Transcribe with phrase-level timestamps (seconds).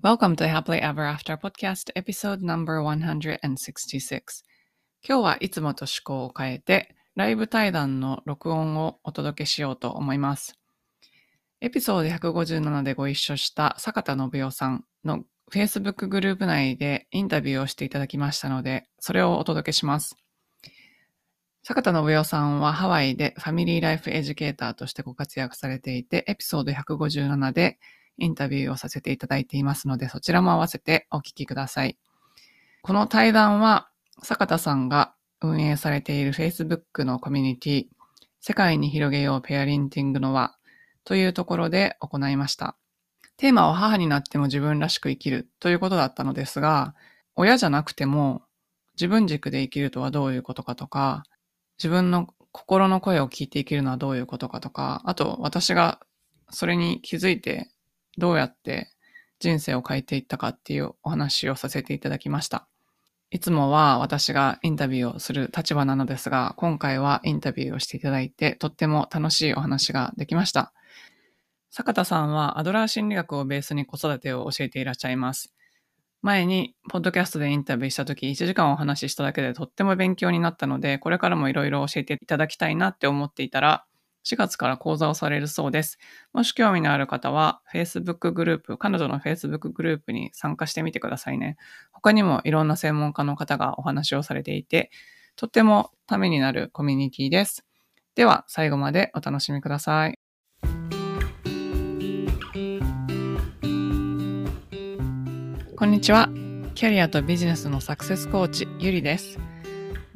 [0.00, 4.20] Welcome to Happily Ever After Podcast Episode No.166
[5.02, 10.56] 今日はいつもと趣向を変えてライブ対談の録音をお届けしようと思います。
[11.60, 20.14] エピソード157でご一緒した坂田信代さんの Facebook グループ内でインタビューをしていただきましたので、それをお届けします。
[21.64, 27.80] 坂田信代さんはハワイでファミリーライフエデュケーターとしてご活躍されていて、エピソード157で
[28.18, 31.96] インタビューをさせていただいていますので、そちらも合わせてお聞きください。
[32.82, 33.88] この対談は、
[34.22, 37.86] 坂田さんが運営されている Facebook のコミュニティ、
[38.40, 40.56] 世界に広げようペアリンティングの輪
[41.04, 42.76] というところで行いました。
[43.36, 46.94] テーマは母になっても自分らしく生きるということだったのですが、
[47.36, 48.42] 親じゃなくても
[48.94, 51.22] 自分軸で生きるとはどういうことかとか、
[51.78, 56.00] 自分の心の声を聞いて生きるのはどういうことかとか、あと私が
[56.50, 57.70] それに気づいて
[58.18, 58.90] どうやって
[59.38, 62.68] 人生を変えていったかっていうお話をさせていただきました。
[63.30, 70.72] いつもは私がインタビューをする立場なのですが、今回はインタビューをしていただいて、とっても楽しいお話ができました。
[71.70, 75.54] 坂田さんはアドラー心理学をベースに子育てを教えていらっしゃいます。
[76.22, 83.84] 前に、ポッドキャストでインタビューした時、1時間お話ししただけでとっても勉強になったので、これからもいろいろ教えていただきたいなって思っていたら、
[84.28, 85.98] 4月から講座をされるそうです。
[86.34, 91.56] もし興味のある方は、Facebook グループ、彼女の Facebook グループに参加してみてくださいね。
[91.92, 94.90] 他にもいろんな専門家の方がお話をされていて、
[95.36, 97.64] とってもためになるコミュニティです。
[98.14, 100.18] では、最後までお楽しみください。
[105.76, 106.28] こんにちは。
[106.74, 109.38] キャリアとビジネスのサクセスコーチ、ゆりです。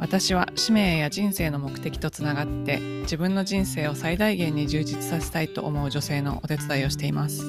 [0.02, 7.44] 私は使命や人生の目的とつながって自分の人生を最大限に充実させたいと思う女性のお手伝いをしています。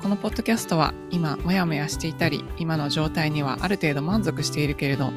[0.00, 5.10] このポッドキャストは今モヤモヤしていたり今の状態にはある程度満足しているけれど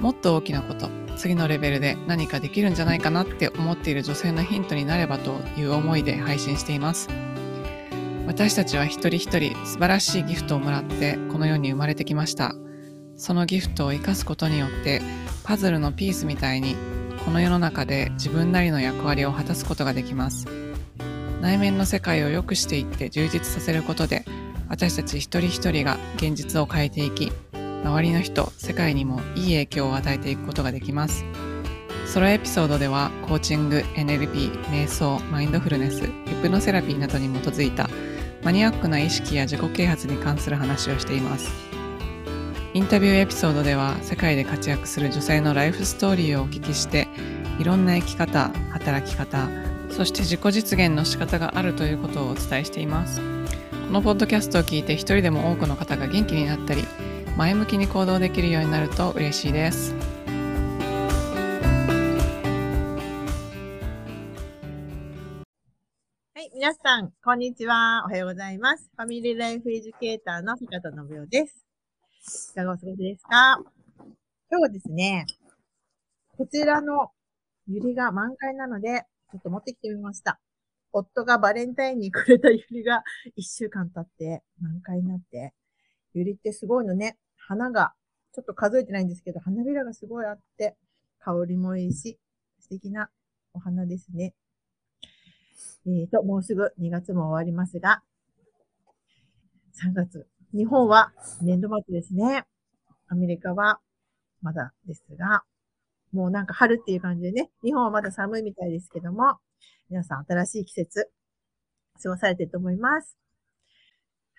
[0.00, 7.08] もっと大きなこと次のレベルで何かできるんじゃないかなって思っている女性のヒントになればという思いで配信しています。
[8.26, 12.54] 私たちは一人一人素晴らしいギフトをもらってこの世に生まれてきました。
[13.18, 15.02] そのギフトを生かすことによって
[15.42, 16.76] パズルのピースみたいに
[17.24, 20.46] この世の中で自分なりの役割を果たすことができます。
[21.42, 24.24] 内面の世界を良くしていって充実させることで
[24.68, 27.30] 私たち一人一人が現実を変えていき
[27.84, 31.24] 周りの人世界にもいい影響を与えていくことができます。
[32.06, 37.90] ソロエピソードではコーチング NLP 瞑想マインドフルネスヒプノセラピーなどに基づいた
[38.42, 41.67] マニアックな意識や自己啓発に関する話をしています。
[42.74, 47.08] インタビューエピソードでは世界で活躍する女性のライフストーリーをお聞きして
[47.58, 49.48] いろんな生き方働き方
[49.90, 56.84] そして自己実現の仕方があるということをお伝えしていますこのポッドキャストを聞いて一人でも多くの方が元気になったり
[57.38, 59.94] 前向きに行動できるようになると嬉しいです
[66.34, 68.04] はい、皆さん、こんにちは。
[68.06, 68.88] おはようございます。
[68.96, 71.67] ファミリーライフエデュケーターの坂田信代です。
[72.26, 73.60] いかがお過ごしですか
[74.50, 75.24] 今日はですね、
[76.36, 77.10] こちらの
[77.66, 80.40] ユリが満開なので、ちょっと持ってきてみました。
[80.92, 83.02] 夫がバレンタインにくれたユリが
[83.36, 85.52] 一週間経って満開になって、
[86.14, 87.16] ユリってすごいのね。
[87.36, 87.92] 花が、
[88.34, 90.76] ちょっと数えてないんですけど、花びらがすごいあって、
[91.20, 92.18] 香りもいいし、
[92.60, 93.10] 素敵な
[93.54, 94.34] お花ですね。
[95.86, 98.02] えーと、もうすぐ2月も終わりますが、
[99.82, 102.44] 3月日本は年度末ですね。
[103.08, 103.80] アメリカは
[104.40, 105.42] まだですが、
[106.10, 109.36] もうなんか春っていう感じでね、日本はまだ寒いみたいですけども、
[109.90, 111.10] 皆さん新しい季節、
[112.02, 113.18] 過ごされてると思います。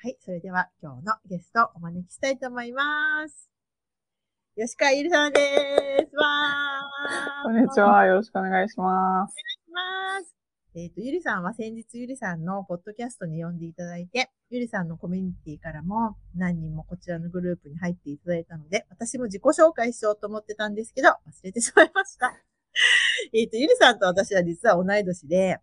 [0.01, 3.49] はい、それでは今日のゲストをお招きしたいと思います。
[4.57, 5.39] 吉川ゆりさんで
[6.09, 6.15] す。
[6.15, 7.43] わー。
[7.43, 8.05] こんにちは。
[8.05, 8.85] よろしくお願いします。
[8.85, 9.33] お願いし
[9.71, 10.35] ます。
[10.75, 21.13] えっ、ー、と、ゆりさんは先日ゆりさんのポッドキャストに呼んでいただいて、ゆりさんのコミュニティからも何人もこちらのグループに入っていただいたので、私も自己紹介しようと思ってたんですけど、忘
[21.43, 22.33] れてしまいました。
[23.31, 25.59] えっと、ゆりさんと私は実は同い年で、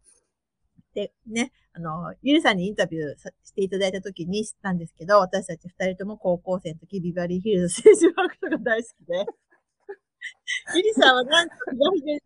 [0.95, 9.27] で、ね、あの、ゆりさんにインタビューしていただいた時に知ったんですけど、私たち二人とも高校生の時ビバリーヒルズ政治ワークとか大好きで、
[10.75, 12.21] ギリさんはなんと左手に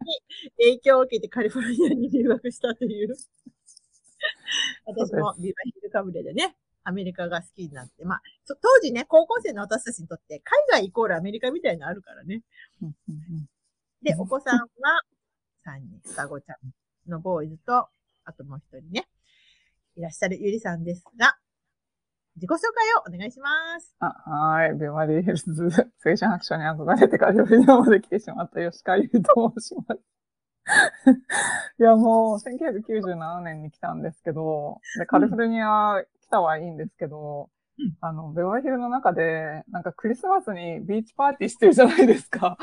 [0.59, 3.15] 影響を受けてカリフォルニアに留学したという。
[4.87, 8.05] 私もビバヒルカブレでね、アメリカが好きになって。
[8.05, 12.43] まあ、当時ね、高校生の私たちにとって海外イコールアメリカみたいなのあるからね。
[14.03, 14.67] で、お子さんは
[15.65, 17.89] 3人、双子ちゃんのボーイズと、
[18.25, 19.09] あともう一人ね、
[19.97, 21.37] いらっしゃるゆりさんですが、
[22.37, 23.51] 自己紹介をお願いしま
[23.81, 23.95] す。
[23.99, 24.79] あはーい。
[24.79, 25.69] ビバリーヒルズ青
[26.05, 30.01] 春白書に憧れてカリフォルニアまで来てしまった吉川優と申します。
[31.79, 37.97] いや、もう、1997年に来たんですけど、で、カリフォルニア来たはいいんですけど、うん。
[38.01, 42.59] あの、ベバリーヒルの中で、なんかクリスマスにビーチパーティーしてるじゃないですか。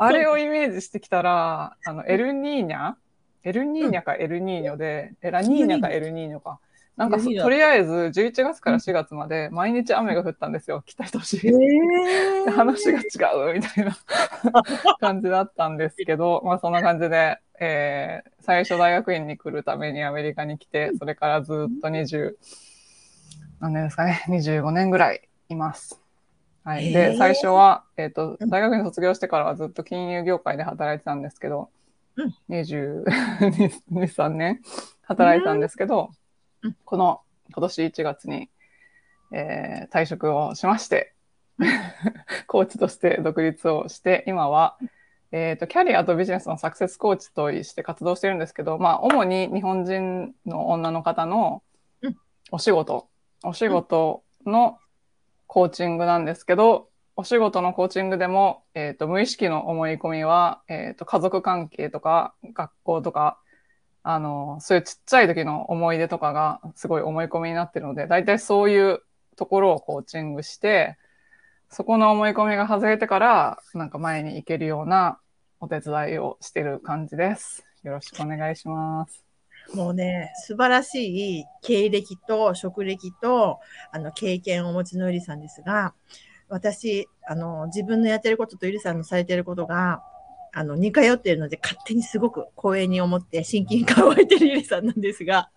[0.00, 2.94] あれをイメージしてきたら、あの、エルニーニャ？
[3.42, 6.58] エルニーニャかエルニーニョで、エラニーニャかエルニーニョか。
[6.96, 11.46] なんかとりあえず11月から4月まで毎日雨が降ったんですよ、来た年。
[11.46, 11.50] え
[12.50, 13.96] 話が違うみたいな
[14.98, 22.34] 感じだったんですけど、まあそんな感じで、えー、最初大学院に来るためにアメリカに来て、それからずっと20、
[23.60, 26.00] 何年ですかね、25年ぐらいいます。
[26.64, 26.88] はい。
[26.88, 28.48] へで、ー最初は、えっ、と、うん。
[28.48, 31.68] 大学院卒業してからはずっと金融業界で働いてたんですけど、
[32.16, 32.34] うん。
[32.48, 33.04] 22、
[33.84, 34.62] 3年
[35.02, 36.25] 働いてたんですけど、うん
[36.84, 37.20] この
[37.52, 38.50] 今年1月に、
[39.32, 41.14] えー退職をしまして、
[42.46, 44.76] コーチとして独立をして、今は、
[45.32, 51.62] えっ、と、キャリアとビジネスのサクセスコーチとして活動してるんですけど、まあ、主に日本人の女の方の
[52.02, 52.16] うん。
[52.52, 53.08] お仕事、
[53.42, 54.78] お仕事の
[55.46, 63.40] コーチングなんですけど、お仕事のコーチングでも、えっ、と、無意識の思い込みは、えっ、と、家族関係とか、学校とか、
[64.08, 69.00] あの、そういうちっちゃい時の思い出とかがすごい思い込みになってるので、大体そういう
[69.34, 70.96] ところをコーチングして、
[71.70, 75.18] そこの思い込みが外れてから、なんか前に行けるような
[75.58, 77.64] お手伝いをしてる感じです。
[77.82, 79.24] よろしくお願いします。
[79.74, 83.58] もうね、素晴らしい経歴と職歴と、
[83.90, 85.94] あの、経験をお持ちのゆりさんですが、
[86.48, 90.04] 私、あの、自分のやってることとゆりさんのされてることが、
[90.58, 95.50] あの、似通っているので、勝手にすごく光栄に思って親近感を湧いてるゆりさんなんですが、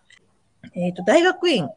[0.76, 1.70] えっ、と、大学院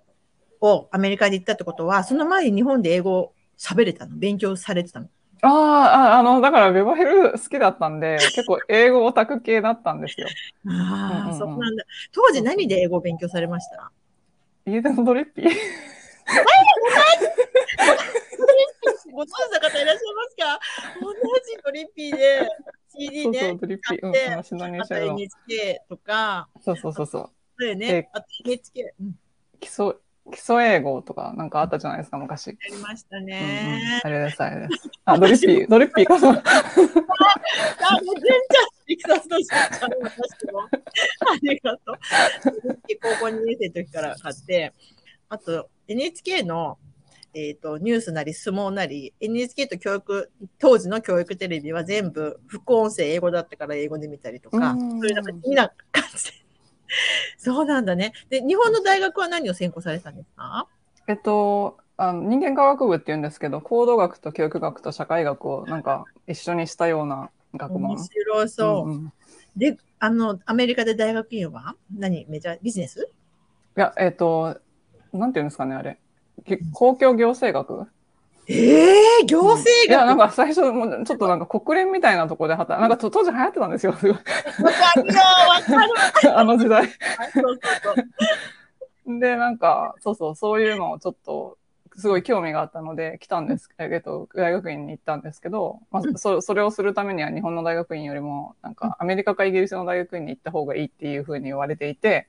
[0.61, 4.17] をアメリカで行ったってことは、その前に日本で英語を喋れたの？
[4.17, 5.09] 勉強されてたの？
[5.43, 10.27] あーあ、あの、だからベバヘル好きだったんで、 結構英語オタク系だったんですよ。
[10.67, 11.39] あうんうんあ、うん。
[11.39, 11.85] そうなんだ。
[12.13, 13.93] 当時何で英語を勉強されました？
[14.67, 15.49] 家でのドリッピー？
[19.13, 20.61] ご存知の方いらっしゃいますか？
[21.01, 21.19] 同じ
[21.63, 22.49] ドリッピーで
[23.49, 24.07] そうドリッピー。
[24.07, 25.01] うん、話のあと入社の。
[25.13, 27.31] NHK とか、そうそうそうそう。
[27.59, 29.15] そうよえね、あと NHK、うん、
[29.61, 29.95] 基礎、
[30.31, 32.49] 基礎英語とかなんかあったじゃないですか、昔。
[32.49, 34.01] やりましたうんうんね。
[34.03, 34.91] あれです、あれです。
[35.05, 36.29] あ、ドリッピー、ドリッピーかな。
[36.31, 36.45] あ、もう
[38.15, 38.39] 全然
[38.87, 39.89] いきさつとしてあ
[41.43, 41.99] りがとう。
[43.01, 44.73] 高校2年生の時から買って、
[45.29, 46.79] あと NHK の
[47.35, 56.33] えっ、と、ニュースなり相撲なり、NHK と教育、当時の教育テレビは全部副音声英語だったから英語で見たりとか、うんそういうなんか地味な感じで。
[57.39, 58.13] そうなんだね。
[58.29, 60.67] で、日本の大学は何を専攻されたんですか？
[61.09, 68.05] えっと、あの人間科学部って言うんですけど、行動学と教育学と社会学をなんか一緒にしたような学問面。
[68.05, 68.91] 白そう。
[68.91, 69.11] んんい
[69.57, 72.27] で、あの、アメリカで大学院は何？
[72.29, 72.59] メジャー？
[72.63, 73.09] ビジネス？
[73.75, 74.61] や、えっと、
[75.13, 75.99] なんて言うんですかね、あれ。
[76.45, 77.89] き公共行政学？
[78.49, 83.93] ええー、行政学、いや、なんか最初、もうちょっとなんか国連みたいなところで働なんかと当時流行ってたんですよ。
[83.93, 84.25] わかるよ、
[85.49, 85.87] わか
[86.27, 86.35] る。
[86.39, 86.89] あの時代。
[89.07, 91.59] で、なんか、そうそう、そういうのをちょっと、
[91.97, 102.29] すごい興味があったので、来たんです、えっと、大学院に行ったんですけど、まあ、そそれをするためには日本の大学院よりも、なんか、アメリカかイギリスの大学院に行った方がいいっていうふうに言われていて、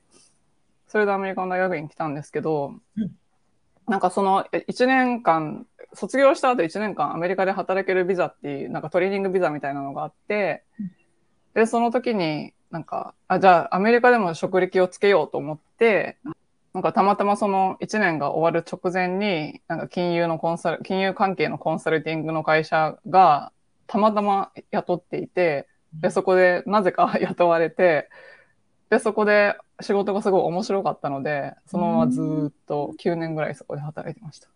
[0.86, 3.10] それでアメリカの大学院に来たんですけどうん、
[3.86, 10.64] なんかその1年間、卒業した後1年間アメリカで働けるビザっていう、なんかトレーニングビザみたいなのがあって、
[11.54, 16.16] で、その時になんか、あ、じゃあアメリカでも職歴をつけようと思って、
[16.72, 23.52] なんかたまたまその1年が終わる直前に、なんか金融のコンサル、金融関係のコンサルティングの会社が
[23.86, 25.68] たまたま雇っていて、
[26.00, 28.08] で、そこでなぜか雇われて、
[28.94, 34.48] で、そこで仕事がすごい面白かったので、そのままずーっと9年ぐらいそこで働いてました。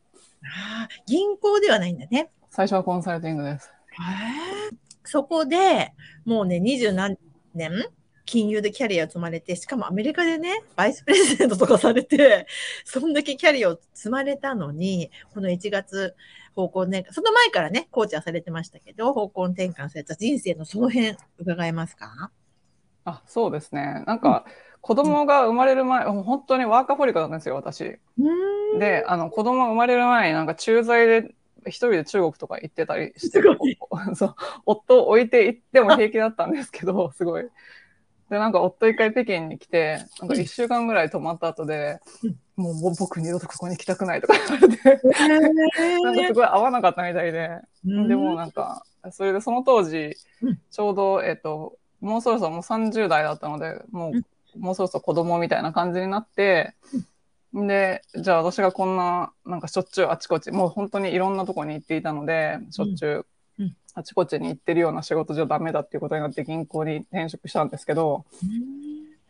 [0.42, 2.30] あー銀行ではないんだね。
[2.50, 3.68] 最初はコンサルティングです。
[5.04, 5.92] そこで、
[6.24, 7.18] もうね、二十何
[7.54, 7.72] 年
[8.26, 12.46] 金融でキャリアを積まれて、しかもアメリカでね、バイスプレゼントとかされて、
[12.84, 16.14] そんだけキャリアを積まれたのに、この1月、
[16.54, 22.30] 方向転換、その前からね、コーチはされてましたけど、方向転換された人生のその辺、伺えますか？
[23.08, 24.04] あ、そうですね。
[24.06, 24.44] なんか、
[24.80, 27.98] 子供が生まれる前、もう本当にワーカホリカなんですよ、私。
[28.78, 31.34] で、あの、子供が生まれる前になんか駐在で
[31.66, 33.40] 一人で中国とか行ってたりして
[34.14, 34.34] そう、
[34.66, 37.44] 夫を置いて行っても平気だったんですけど、 すごい。
[38.30, 41.98] で、なんか夫一回北京に来て、なんか一週間ぐらい泊まった後で、
[42.56, 45.00] もう僕二度とここに来たくないとか言われて、
[46.02, 56.74] なんかすごい合わなかったみたいで、でもなんか、それでその当時うん、ちょうど、えっと、もうそろそろもう30代だったので、もうもうそろそろ子供みたいな感じになって、
[57.54, 63.24] で、じゃあ私がこんな、なんかしょっちゅうあちこち、もう本当にいろんなとこに行っていたので、しょっちゅ
[63.58, 63.76] ううん。
[63.94, 68.24] あちこちに行ってるような仕事じゃダメだっていうことになって銀行に転職したんですけど、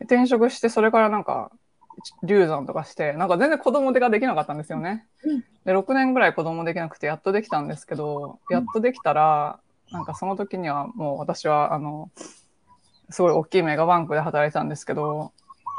[0.01, 1.51] 転職してそれからなんか
[2.23, 5.07] 流産とかしてなんか全然子供手ができなかったんですよね。
[5.23, 5.43] うん。
[5.65, 9.59] で6年ぐらい子供できなくてやっとできたんですけどやっとできたら
[9.91, 12.11] なんかその時にはもう私はあの
[13.09, 15.31] すごい大きいメガバンクで働いてたんですけど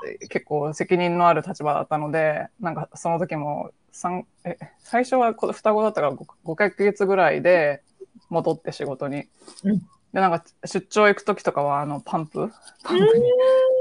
[0.07, 7.83] え結構責任のある立場だったのでなんかその時も三え最初はこ双子だったから 5, 5ヶ月ぐらいで
[8.29, 9.25] 戻って仕事に。
[9.65, 9.79] うん。
[10.13, 12.51] でなんか出張行く時とかはあのパンプ？
[12.83, 13.25] パンプに。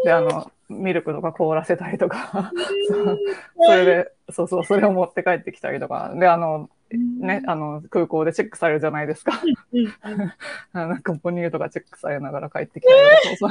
[0.03, 2.51] で、あの、ミルクとか凍らせたりとか、
[3.65, 9.33] それで、そうそう、それを持って帰ってきたりとか、で、あの、ね、あの、空港でチェックされるじゃないですか。
[10.73, 12.99] あなんか母乳とかチェックされながら帰ってきたり
[13.37, 13.49] とか、そう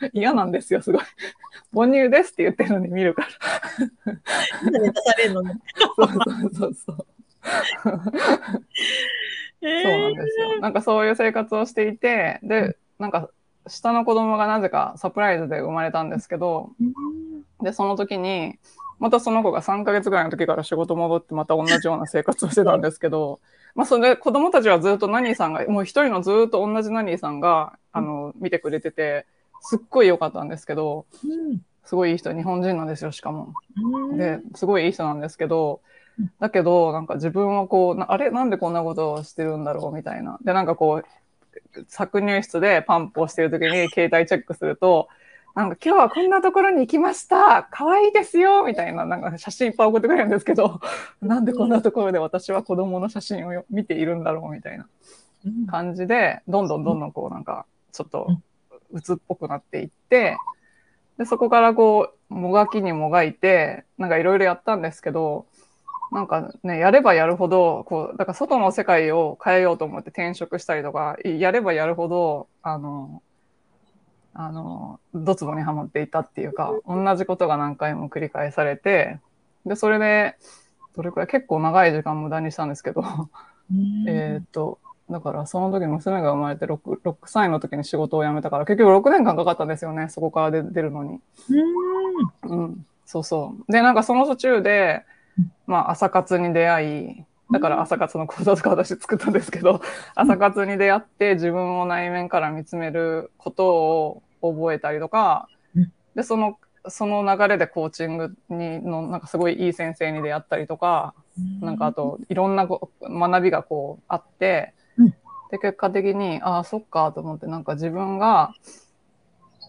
[0.00, 1.02] そう 嫌なんですよ、すごい。
[1.74, 3.28] 母乳ですって言ってるのに見るから。
[5.02, 5.58] されるのね。
[5.96, 7.06] そうそうそうそう。
[7.82, 7.92] そう
[9.62, 10.60] なんですよ。
[10.60, 13.30] なんかそういう生活をしていて、で、なんか
[13.66, 16.72] 下の子供がなぜかサプライズで生まれたんですけど、
[17.62, 18.58] で、その時に、
[18.98, 23.40] またその子が3ヶ月ぐらいの時から仕事戻ってまた同じような生活をしてたんですけど、
[23.74, 29.26] まあそれで子供たちはずっとナニーさんが、もう一人のずっと同じナニーさんが、あの、見てくれてて、
[29.60, 31.06] すっごい良かったんですけど、
[31.84, 33.54] すごいいい人、日本人なんですよ、しかも。
[34.12, 35.80] で、すごいいい人なんですけど、
[36.40, 38.30] だけど、なんか自分はこう、なあれ？
[38.30, 40.38] なんでこんなことをしてるんだろうみたいな。
[40.42, 45.08] で、なんかこう、搾乳室でパンプをしてる時に携帯チェックすると、
[45.58, 47.66] なんか今日はこんなところに行きました。
[47.72, 48.62] 可愛いですよ。
[48.62, 50.80] みたいな、なんか写真いっぱい送ってくれるんですけど、
[51.20, 54.86] なんでこんなところで私は子供の写真をよ見ているんだろうみたいな
[55.68, 58.28] 感じで、どんどんどんどんこうなんか、ちょっと
[58.92, 60.36] 鬱っぽくなっていって、
[61.16, 65.46] で、そこからこう、もがきにもがいて、なんかいろいろやったんですけど、
[66.12, 73.22] なんかね、やればやるほど、こう、だから外の世界を変えようと思って転職したりとか、やればやるほど、あの、
[74.34, 79.18] あの、ドツボにはまっていたっていうか、同じことが何回も繰り返されて、
[79.66, 80.36] で、それで、
[80.94, 83.02] どれくらい結構長い時間無駄にしたんですけど、
[84.06, 84.78] えーっと、
[85.10, 91.20] だからその時娘が生まれて 6, 6歳の時に仕事を辞めたから、結局6年間かかったんですよね、そこから出出るのに。
[92.44, 93.72] うん、そうそう。
[93.72, 95.04] で、なんかその途中で、
[95.66, 99.80] まあ、朝活に出会い、だから朝活の講座とか私作ったんですけど、
[100.14, 105.48] 朝活に出会って自分を内面から見つめることを覚えたりとか、
[106.14, 111.14] で、その、その流れでコーチングにの、なんかすごいいい先生に出会ったりとか、
[111.60, 114.74] なんかあと、いろんなこ学びがこうあって、
[115.50, 118.52] で、結果的に、ああ、そっかと思って、なんか自分が、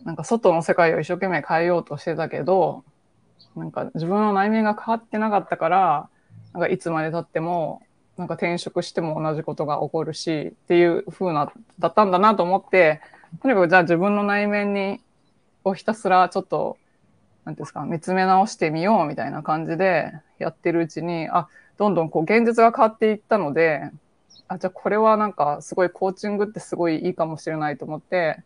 [0.03, 2.83] なんか外の世界を一生懸命変えようとしてたけど、
[3.55, 6.09] なんか自分の内面が変わってなかったから、
[6.53, 7.81] なんかいつまで経っても、
[8.17, 13.01] なんか転職しても同じことが起こるし、っていう風な、だったんだなと思って、
[13.41, 14.99] とにかくじゃあ自分の内面に、
[15.63, 16.77] をひたすらちょっと、
[17.45, 23.89] なんていうんですか、見つめ直してみようみたいな感じでやってるうちに、あ、どんどんこう現実が変わっていったので、
[24.49, 28.43] あ、じゃあこれはなんかすごいコーチングってすごいいいかもしれないと思って、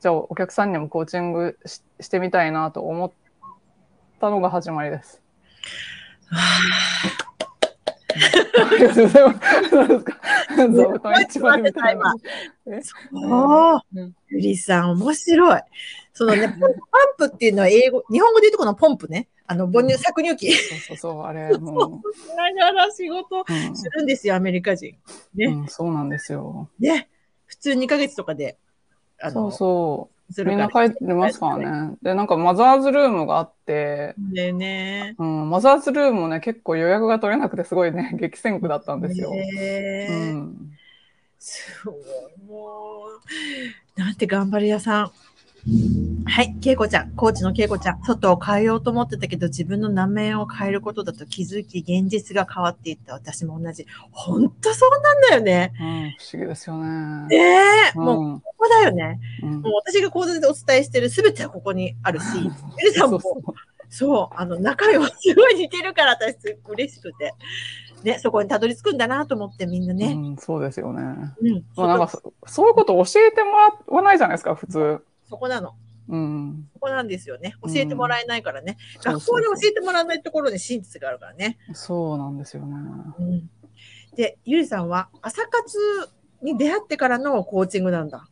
[0.00, 1.58] じゃあお客さんにもコーチング
[2.00, 3.12] してみたいなと思っ
[4.20, 5.22] たのが始まりです。
[6.30, 6.60] あ
[8.78, 9.06] りがとう。
[9.06, 9.40] ございます。
[10.56, 12.14] 座布団一枚みたいな。
[13.12, 14.14] おーう。
[14.30, 15.60] ゆりさん、面白い。
[16.12, 17.54] そのね、パンプっていう。
[17.54, 18.52] のは英語、日本語で言う。
[18.52, 19.28] とこのポンプね。
[19.46, 20.52] あの、母乳、搾乳機。
[20.52, 20.78] そう。
[20.78, 20.96] そう。
[20.96, 23.44] そう、あれ、もしながら仕事、
[23.74, 24.96] するんですよ、アメリカ人。
[25.34, 25.64] ね。
[25.68, 25.94] そう。
[25.94, 26.68] なんですよ。
[26.78, 27.08] ね。
[27.46, 28.58] 普通2ヶ月とかで、
[29.32, 30.19] そう、そう。
[30.32, 30.50] する。
[30.50, 31.96] みんな帰ってますからね。
[32.02, 35.14] で、なんかマザーズルームがあって、でね。
[35.18, 39.30] うん、マザーズルームもね、結構予約が取れなくてすごいね、 激戦区だったんですよ。
[39.30, 40.72] ねうん。
[41.38, 41.94] すごい、
[42.46, 43.04] も
[43.96, 45.10] う、なんて頑張り屋さん。
[46.26, 53.14] はい、けいこちゃん、コーチのけいこちゃん、外を変えようと思ってたけど、自分の内面を変えることだと気づき、現実が変わっていった。
[53.14, 53.86] 私も同じ。
[54.10, 55.72] ほんとそうなんだよね。
[55.80, 57.26] うん、不思議ですよね。
[57.28, 59.20] ねえ、うんもうここだよね。
[59.42, 62.24] うんもう私が講座でお伝えしてるすべてはここにあるし、
[62.78, 63.20] エルさんも
[63.90, 66.36] そう、あの、仲良すごい似てるから、私、
[66.68, 67.34] 嬉しくて。
[68.04, 70.12] ね、そこにたどり着くんだなと思って、みんなね。
[70.12, 71.02] うん、そうですよね。
[71.42, 71.64] うん。
[71.76, 75.04] まあ、なんかそそういうこと教えてもらわないじゃないですか、普通。
[75.28, 75.74] そこなの。
[76.10, 76.68] うん。
[76.74, 77.54] ここなんですよね。
[77.62, 78.76] 教えてもらえないからね。
[78.98, 81.58] そう学校で教えてもらわないところに真実があるからね。
[81.72, 82.76] そうなんですよね。
[83.18, 83.50] うん、
[84.16, 85.78] で、ゆりさんは朝活
[86.42, 88.26] に出会ってからのコーチングなんだ。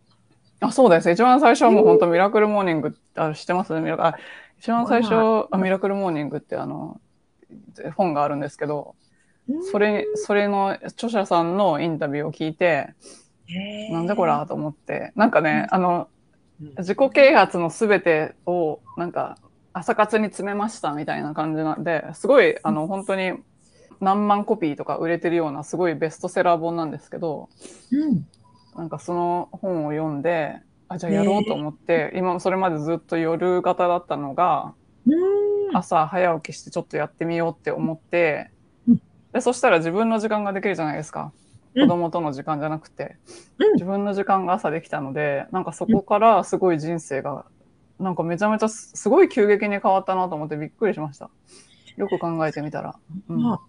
[0.60, 1.10] あ、そうです。
[1.10, 3.72] 一番最初はもう本当ミラクルモーニングあ知ってます？
[3.74, 4.18] ミラあ
[4.58, 7.00] 一番最初、あミラクルモーニングってあの、
[7.94, 8.96] 本があるんですけど、
[9.70, 12.94] それ、それの著者さんのインタビューを聞いて、
[13.92, 16.17] なんでこらと思って、なんかね、あの、うん
[16.78, 19.38] 自己啓発のすべてを、なんか、
[19.72, 23.32] 朝活に詰めましたみたいな感じなんで、すごい、あの、本当に
[24.00, 27.48] 何万コピーとか売れてるような、すごいベストセラー本なんですけど、
[27.92, 28.26] うん。
[28.76, 30.56] なんかその本を読んで、
[30.88, 34.74] あ、じゃあやろうと思って、今それまでずっと夜型だったのが、
[35.06, 35.10] う
[35.72, 35.76] ん。
[35.76, 38.50] 朝早起きしてちょっとやってみようって思って
[38.88, 41.32] うん、で、そしたら自分の時間ができるじゃないですか。
[41.82, 43.16] うん子供との時間じゃなくて、
[43.58, 47.44] うん自分の時間が朝できたので、なんかそこからすごい人生が、
[47.98, 51.30] なんかめちゃめちゃすすごい急激に変わったなと思ってびっくりしました。
[51.96, 52.96] よく考えてみたら。
[53.28, 53.60] うんまあ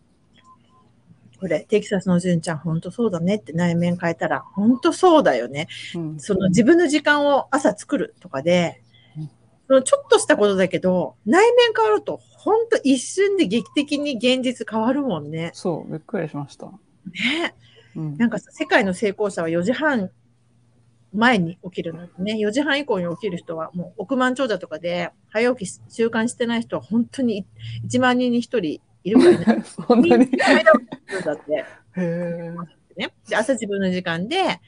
[1.40, 5.68] これ、テキサスの純ちゃん、本当そうだねって内面変えたら、本当そうだよね。
[5.96, 8.82] うんその自分の時間を朝作るとかで
[9.18, 9.30] うん、
[9.68, 15.52] そのちょっとしたことだけど、内面変わると、本当一瞬で劇的に現実変わるもんね。
[15.54, 16.66] そう、びっくりしました。
[16.68, 17.56] ね。
[17.96, 20.12] うんなんかさ世界の成功者は4時半
[21.14, 22.36] 前に起きるのね。
[22.36, 27.46] 4時半以降に起きる人はもう億万長者とかで、早起きし習慣してない人は本当に
[27.88, 28.60] 1万人に1人
[29.04, 29.64] いるからね。
[29.88, 30.30] そんなに。
[30.32, 31.66] だって。
[31.98, 32.54] へ。
[32.96, 34.60] で、朝自分の時間で、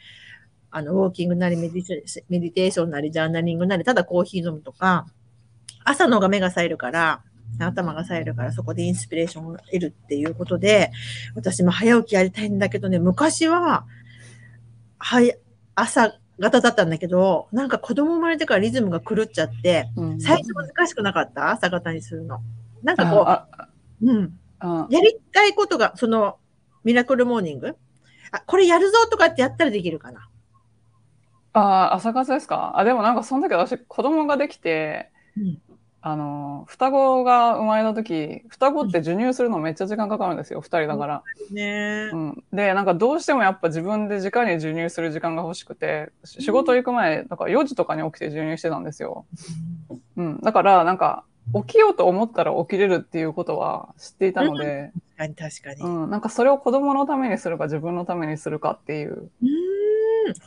[0.71, 5.05] あの、ウォーキングなりメディテーションメディテーションなり、ジャーナリングなり、ただコーヒー飲むとか、
[5.83, 7.23] 朝の方が目が冴えるから、
[7.60, 10.91] 頭が冴えるから、そこでインスピレーションを得るっていうことで、
[11.36, 13.86] 私も早起きやりたいんだけどね、昔は、
[14.98, 15.36] はい、
[15.75, 20.22] 朝型だったんだけど、なんか子供生まれてからリズムが狂っちゃって、うん。
[20.22, 21.51] 最初難しくなかった？
[21.51, 22.39] 朝型にするの。
[22.84, 23.48] なんかこあ
[24.01, 24.39] う、うん。
[24.60, 24.84] あ。
[24.84, 26.38] あやりたいことが、その、
[26.84, 27.75] ミラクルモーニング？
[28.31, 30.27] あ、これやるぞとかってやったらできるかな。
[31.54, 32.73] あ、朝活ですか？
[32.75, 35.62] あ、でもなんかその時私子供ができて、うん
[36.03, 41.23] あの、双子が生まれた時、双子って授乳するのめっちゃ時間かかるんですよ、二人だから。
[41.51, 42.43] ねうん。
[42.51, 49.25] で、なんかどうしてもやっぱ自分で直に授乳する時間が欲しくて、し仕事行く前、だから4時とかに起きて授乳してたんですよ。
[50.17, 50.41] うん。
[50.41, 51.23] だからなんか、
[51.67, 55.81] 起きようと思ったら起きれるっていうことは知っていたので、確かに確かに。
[55.83, 56.09] うん、ん。
[56.09, 59.29] なんかそれを子供のためにするか自分のためにするかっていう。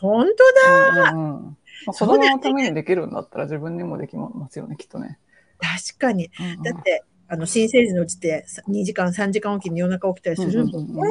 [0.00, 1.12] 本当だ。
[1.12, 5.18] うんうんうんまあ、子供のためにできるんだったら自分にもできますよね、きっとね。
[5.64, 6.31] 確かに。
[6.62, 11.03] だって、あの、新生児のうちってさ2時間、3時間おきに夜中起きたりするもんね。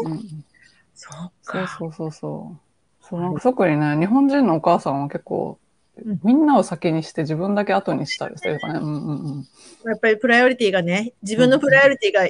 [0.94, 1.78] そうそうか。
[1.80, 2.60] そうそうそう。
[3.02, 5.60] そうなんか特にね、日本人のお母さんは結構
[5.96, 8.80] うん、みんなを先にして自分だけ後にしたりしてるとかね。
[8.82, 9.48] うんうんうん
[9.86, 12.22] やっぱりプライオリティがね、自分のプライオリティが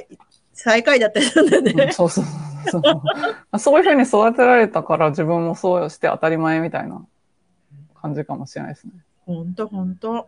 [0.52, 1.92] 最下位だったりするんだうんね。
[1.92, 2.24] そうそう
[2.68, 3.02] そうそ
[3.52, 3.58] う。
[3.60, 7.06] そういうふうに育てられたから自分もそうして当たり前みたいな
[7.94, 8.92] 感じかもしれないですね。
[9.24, 10.26] ほんとほんと。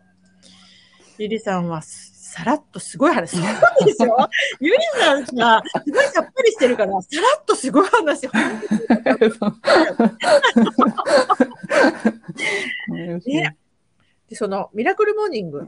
[1.17, 3.37] ゆりさんはさらっとすごい話。
[3.37, 3.45] そう
[3.85, 4.15] でしょ
[4.59, 8.27] ゆりさんさ、すごいさっぱりしてるから、さらっとすごい話。
[12.89, 13.55] ね
[14.29, 15.67] で、そのミラクルモーニング、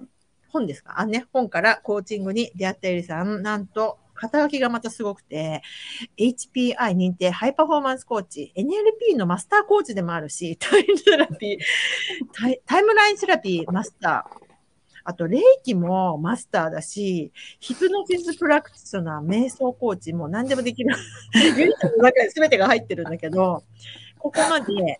[0.49, 0.99] 本ですか？
[0.99, 5.61] あ、ね、本からコーチングに出会ったゆりさん、なんと、肩書きがまたすごくて、
[6.17, 11.59] HPI 認定ハイパフォーマンスコーチ、NLP のマスターコーチでもあるし、タイムセラピー、
[12.65, 14.48] タイムラインセラピーマスター、
[15.03, 20.95] あと、レイキもマスターだし、ヒプノシスプラクティショナー、瞑想コーチも何でもできる。
[21.33, 23.63] ゆりさんの中に全てが入ってるんだけど、
[24.17, 24.99] ここまで、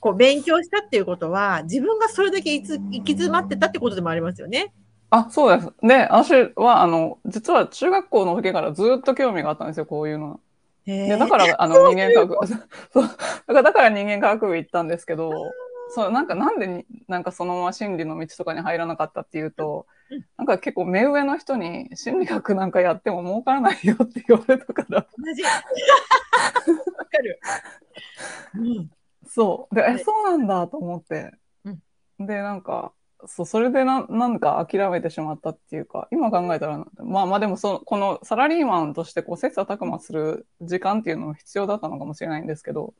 [0.00, 4.72] こう、勉強したっていうことは、自分がそれだけいつ行き詰まってたってことでもありますよね。
[5.10, 5.72] あ、そうです。
[5.82, 10.40] で、私は、あの、実は中学校の時からずっと興味があったんですよ、こういうの。
[10.86, 12.46] だから、あの、人間科学、
[12.92, 13.08] そう、
[13.54, 15.30] だから人間科学部行ったんですけど、
[15.88, 25.42] そう、なんかなんでに、なんかそのまま心理の道とかに入らなかったっていうとうん、なんか結構目上の人に心理学なんかやっても儲からないよって言われたから、同じ。
[25.42, 27.40] わかる。
[28.54, 28.90] うん。
[29.26, 29.74] そう。
[29.74, 31.32] で、え、はいそうなんだと思って。
[31.64, 32.92] うんで、なんか、
[33.26, 42.94] そう、それでな、なんか諦めてしまったっていうか、今考えたら、まあまあでもその、このサラリーマンとしてこう、切磋琢磨する時間っていうのも必要だったのかもしれないんですけど、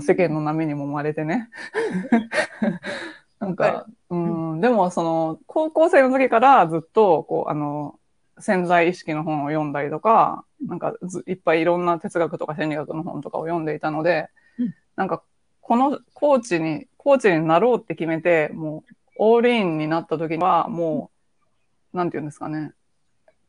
[0.00, 1.50] 世間の波にも生まれてね。
[3.40, 7.98] なんわか、うん、でもその、高校生の時からずっと、こう、あの、
[8.38, 14.74] 潜在意識の本を読んだりとか、なんかずいっぱいいろんな哲学とか心理学の本とかを読んでいたので、うん。
[14.96, 15.22] なんか、
[15.60, 21.10] このコーチに、コーチになろうって決めて、もう、オールインになった時には、も
[21.92, 22.72] う、なんていうんですかね。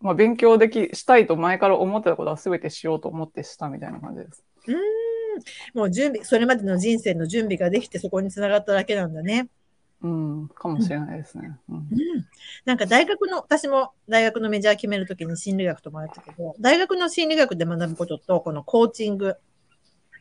[0.01, 4.43] まあ、勉強でき、したいと前から思ってたことは全てしようと思ってしたみたいな感じです。
[4.67, 4.77] うーん。
[5.73, 9.47] もう準備、それまでの人生の準備ができてそこにつながっただけなんだね。
[10.01, 11.57] うん、かもしれないですね。
[11.69, 11.85] うんうん。
[12.65, 19.35] なんか大学の、私も大学のメジャー決めるときに心理学ともやったけど、大学の心理学で学ぶことと、このコーチング、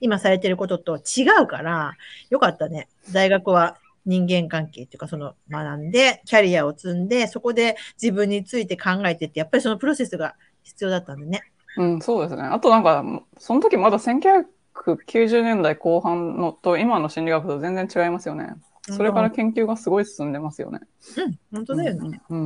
[0.00, 1.94] 今されてることと違うから、
[2.31, 2.88] よかったね。
[3.12, 11.43] 大学は人間関係っていうか、その学んで、キャリアを積んで、そこで自分について考えてって、やっぱりそのプロセスが必要だったんだね。
[11.77, 12.43] うん、そうですね。
[12.43, 13.05] あとなんか、
[13.38, 18.55] その時まだ1990年代後半のと今の心理学と全然違いますよね。
[18.83, 20.81] それから研究がすごい進んでますよね。
[21.17, 22.21] うん、本当だよね。
[22.29, 22.41] うん。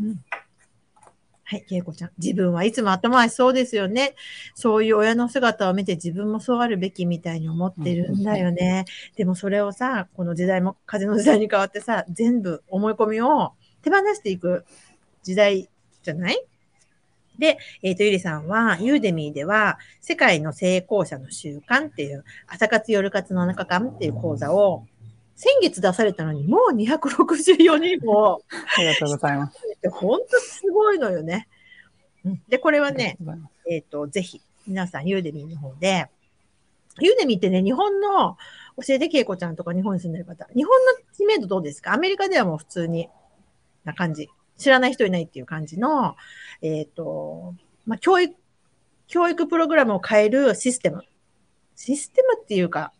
[0.00, 0.20] うん。
[1.50, 2.10] はい、けいこちゃん。
[2.16, 4.14] 自分はいつも頭はそうですよね。
[4.54, 8.84] そういう親の姿を見て自分もそうあるべきみたいに思ってるんだよね。
[9.16, 14.64] でもそれをさ、この時代も、風の時代に変わってさ、全部思い込みを手放していく
[15.24, 15.68] 時代
[16.04, 16.40] じゃない？
[17.36, 24.84] で、えっ、と、ゆりさんは、ユーデミーでは、世界の成功者の習慣っていう、朝活夜活の中間っていう講座を、
[25.42, 28.42] 先月出されたのに、もう264人も、
[28.76, 29.58] ありがとうございます。
[29.90, 31.48] 本当すごいのよね。
[32.26, 33.16] うんで、これはね、
[33.66, 36.08] えっ、と、ぜひ、皆さん、ユーデミーの方で、
[37.00, 38.36] ユーデミーってね、日本の、
[38.86, 41.94] 教えてけいこちゃんとか日本に住んでる方、日本の知名度どうですか？
[41.94, 43.08] アメリカではもう普通に、
[43.84, 44.28] な感じ。
[44.58, 46.16] 知らない人いないっていう感じの、
[46.60, 47.54] えっ、と、
[47.86, 48.34] まあ、教育、
[49.06, 51.02] 教育プログラムを変えるシステム。
[51.76, 52.92] システムっていうか、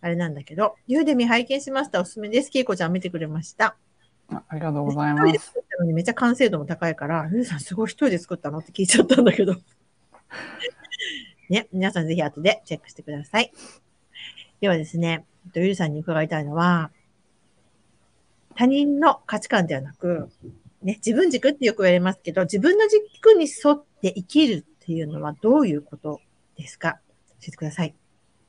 [0.00, 2.00] あれなんだけど、ユーデミー拝見しました。
[2.00, 2.50] おすすめです。
[2.50, 3.76] けいこちゃん見てくれました。
[4.28, 5.54] あありがとうございます。
[5.86, 9.54] めっちゃ完成度も高いから、ゆうさんすごい一人で作ったのって聞いちゃったんだけど。
[11.48, 13.52] ね、皆さんぜひ後でチェックしてください。
[14.60, 16.90] ではですね、えっとゆうさんに伺いたいのは、
[18.56, 20.28] 他人の価値観ではなく、
[20.82, 26.20] ね、自分軸ってよく言われますけど、自分の軸に沿って生きるっていうのはどういうこと
[26.56, 26.98] ですか？
[27.40, 27.94] 教えてください。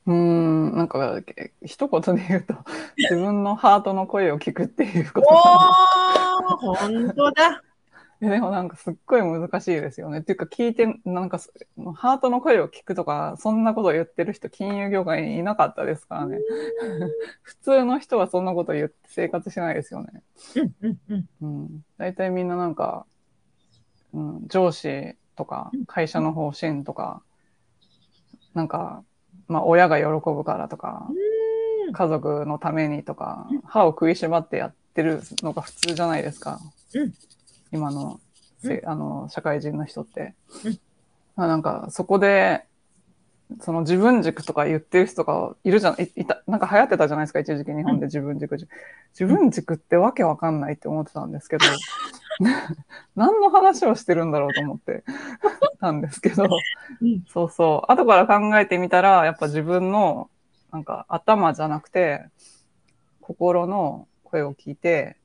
[0.07, 2.55] うーん、なんか、え一言で言うと、
[2.97, 7.61] 自分のハートの声を聞くっていうことおー、本当だ。
[8.19, 10.19] でもなんかすっごい難しいですよね。
[10.19, 11.53] っていうか聞いて、なんかす
[11.95, 16.39] ハートの声を聞くとか、そんなこと言ってる人、金融業界にいなかったですからね。
[17.43, 20.23] 普通の人はそんなこと言って生活しないですよね。
[20.55, 21.27] うん、うん、うん。
[21.41, 21.85] うん。
[21.97, 23.05] 大体みんななんか、
[24.13, 27.21] うん、上司とか、会社の方針とか、
[28.55, 29.03] なんか、
[29.47, 31.93] まあ親が喜ぶからとか、うん。
[31.93, 36.60] 家族のためにとか、歯を食いしばってやってるのが普通じゃないですか。
[36.93, 37.13] うん。
[37.71, 38.19] 今の
[38.62, 40.33] せ、あの、社会人の人って。
[40.65, 40.79] うん。
[41.36, 42.65] まあなんか、そこで、
[43.62, 48.57] その自分軸とか言ってる人がいるじゃん、いいた、なんか流行ってたじゃないですか、一時期日本で自分軸。
[48.57, 51.65] 自分軸ってわけわかんないって思ってたんですけど、
[53.15, 55.04] 何の話をしてるんだろうと思って
[55.80, 56.47] たんですけど、
[57.02, 57.23] うん。
[57.28, 57.91] そうそう。
[57.91, 60.30] 後から考えてみたら、やっぱ自分の、
[60.71, 62.26] なんか頭じゃなくて、
[63.21, 65.17] 心の声を聞いて、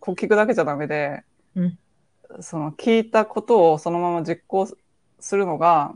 [0.00, 1.22] こう聞くだけじゃダメで、
[1.54, 1.78] うん。
[2.40, 4.66] その聞いたことをそのまま実行
[5.20, 5.94] するのが、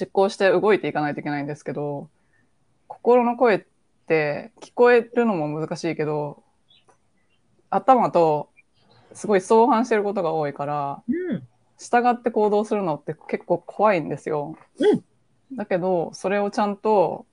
[0.00, 2.08] 実行して動いていかないといけないんですけど、
[2.86, 3.64] 心の声っ
[4.06, 6.42] て聞こえるのも難しいけど、
[7.68, 8.51] 頭と
[9.14, 11.42] すごい相反してることが多いから、うん。
[11.78, 14.56] 従って行動するのって結構怖いんですよ。
[14.78, 15.04] うん
[15.54, 17.26] だけど、それをちゃんと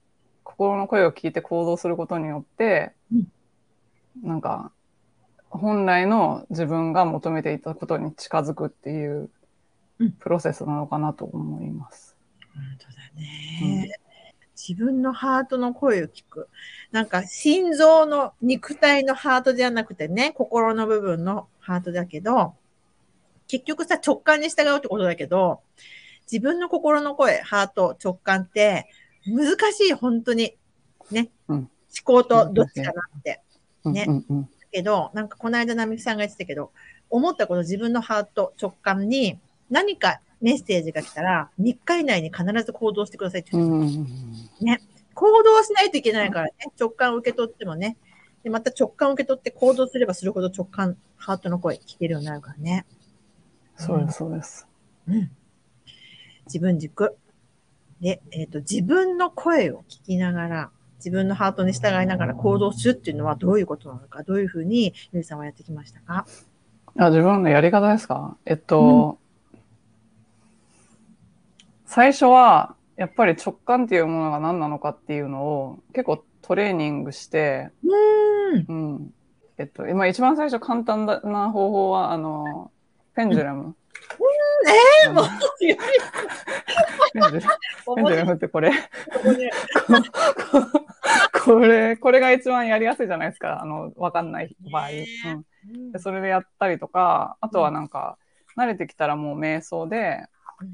[0.44, 3.28] 心の声を聞いて行動することによって、うん
[4.22, 4.74] なんか、
[5.50, 9.30] 本来の自分が求めていたことに近づくっていう
[10.00, 12.18] うんプロセスなのかなと思います。
[12.54, 13.90] 本当だね。
[14.56, 16.50] 自分のハートの声を聞く。
[16.92, 22.56] なんか心臓の肉体のハートじゃなくてね、心の部分のハートだけど、
[23.48, 25.62] 結局さ、直感に従うってことだけど、
[26.32, 28.88] 自分の心の声、ハート、直感って
[29.28, 30.58] 難しい、本当に。
[31.12, 31.30] ね。
[31.48, 31.58] うん。
[31.58, 31.70] 思
[32.04, 33.42] 考とどっちかなって。
[33.86, 34.06] ね。
[34.08, 34.16] うん。
[34.16, 34.26] うん。
[34.30, 34.42] うん。
[34.44, 36.72] だけど、なんかこの間、並木さんが言ってたけど、
[37.12, 43.82] 思ったこと自分のハート、直感に何かメッセージが来たら、3日以内に必ず行動してくださいって言ってたうん。
[43.82, 44.70] うん。
[44.70, 44.80] うん。
[45.14, 46.54] 行動しないといけないからね。
[46.80, 47.98] 直感を受け取ってもね。
[48.44, 52.86] で、また直感を受け取って行動すればするほど直感、ハートの声聞けるようになるからね。
[53.78, 54.68] そうです、そうです。
[55.08, 55.30] うん。
[56.46, 57.16] 自分軸。
[58.02, 66.26] で、えっ、と、自分の声を聞きながら、自分のハートに従いながら行動するっていうのはどういうことなのか、どういうふうにゆりさんはやってきましたか？
[66.98, 68.38] あ、自分のやり方ですか？
[68.46, 69.18] えっと、
[71.86, 78.66] 最初は、やっぱり直感っていうものが何なのかっていうのを結構トレーニングして、うーん。
[78.68, 79.14] うん。
[79.60, 82.72] えっと、今一番最初簡単な方法は、あの、
[83.14, 83.76] ペンジュラム。
[85.06, 85.26] えー、もう、
[85.60, 85.78] ペンジュ
[87.96, 88.72] ペンジュラムってこれ。
[91.44, 93.62] これ、これが一番やりやすいじゃないですか。
[93.62, 94.88] あの、わかんない場合。
[94.92, 95.92] うん。
[95.92, 96.00] で。
[96.00, 98.18] それでやったりとか、あとはなんか、
[98.58, 100.26] 慣れてきたらもう瞑想で、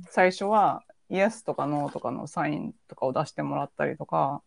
[0.09, 4.43] 最初はイエスとかノーとかのサインとかを出してもらったりとか、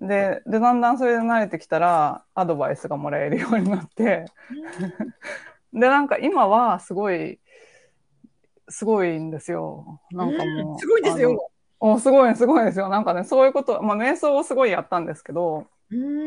[0.00, 4.24] ででだんだんそれで慣れてきたらアドバイスがもらえるようになって。
[5.72, 7.38] でなんか今はすごい
[8.68, 10.00] すごいんですよ。
[10.10, 11.50] なんかもう、すごいですよ。
[11.80, 12.88] おすごいすごいですよ。
[12.88, 15.66] なんかねそういうことまあ瞑想をすごいやったんですけど、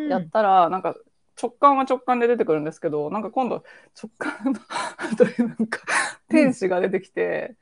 [0.10, 0.96] やったらなんか
[1.42, 3.64] 直感は直感で出てくるんですけどなんか今度
[4.02, 4.60] 直感の
[4.98, 5.80] 後になんか
[6.28, 7.56] 天使が出てきて、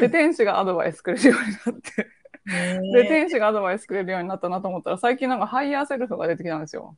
[0.00, 2.06] で天使がアドバイスくれるようになって
[2.46, 6.96] で天使がアドバイスくれるようになったなと思ったら最近なんか higher self が出てきたんですよ。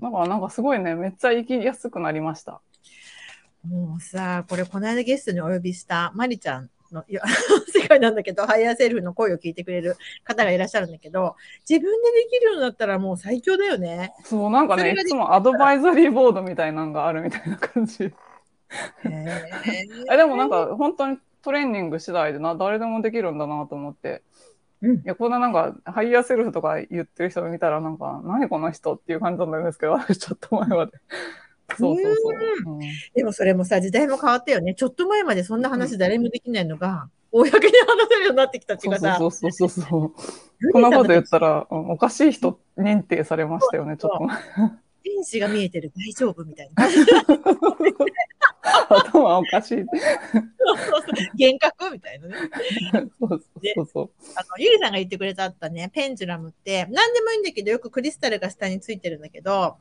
[0.00, 2.60] だからなんかすごいねめっちゃ生きやすくなりました。
[3.66, 7.04] もうさこれこの間ゲストにお呼びしたまりちゃんの
[7.68, 11.36] 世界なんだけど、 higher self の声を聞いてくれる方がいらっしゃるんだけど、
[11.68, 14.14] 自分でできるようになったらもう最強だよね。
[14.24, 18.12] そう、なんかね、いつも advisory board みたいなのがあるみたいな感じ。
[19.04, 24.22] えでもなんか本当にトレーニング次第でな誰でもできるんだなと思って。
[24.82, 30.92] うん、いやこんななんか higher self とか言ってる人を見たらなんか何この人っていう感じなんですけど ちょっと前まで
[31.78, 32.72] そうそうそう。
[32.72, 32.80] うん、
[33.14, 34.74] でもそれもさ、時代も変わったよね。
[34.74, 37.60] ちょっと前までそんな話誰もできないのが、公に話
[38.08, 39.16] せるようになってきたちがさ。
[39.18, 40.12] そうそうそうそうそう。
[40.72, 44.28] こんなこと言ったら、おかしい人認定されましたよね、ちょっと。
[45.02, 46.44] 天使が見えてる、大丈夫？
[46.44, 46.86] みたいな。
[48.88, 49.84] 頭おかしい。
[51.38, 52.34] 幻覚みたいなね。
[53.18, 53.42] そう
[53.74, 59.76] そうそうあの、ゆりさんが言ってくれたあったね、ペンジュラムって、何でもいいんだけど、よくクリスタルが下についてるんだけど、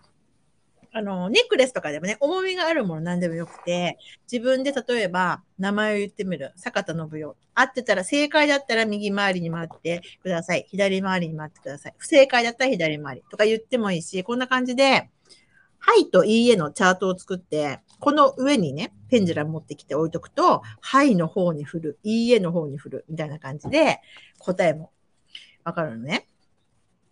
[0.98, 3.98] あの、ネックレスとかでもね、重みがあるもの何でもよくて、
[4.32, 6.54] 自分で例えば名前を言ってみる。
[6.56, 7.36] 坂田信代。
[7.54, 10.66] 合ってたら、正解だったら右回りに回ってください。
[10.70, 11.94] 左回りに回ってください。
[11.98, 15.10] 不正解だったら左回りとか言ってもいいし、こんな感じで、
[15.86, 24.02] はいといいえのチャートを作って、この上にね、ペンジュラム持ってきて置いとくと、はいの方に振る、いいえの方に振る、みたいな感じで、
[24.39, 24.91] 答えも
[25.63, 26.26] わかるのね。